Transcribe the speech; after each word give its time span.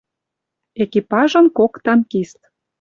Экипажын 0.83 1.45
кок 1.57 1.73
танкист. 1.83 2.39